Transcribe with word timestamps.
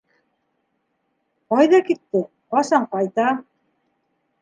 —Ҡайҙа 1.53 1.83
китте, 1.91 2.25
ҡасан 2.57 2.91
ҡайта? 2.97 3.33